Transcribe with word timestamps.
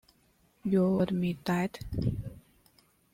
You'll 0.63 0.99
admit 1.03 1.45
that? 1.45 1.77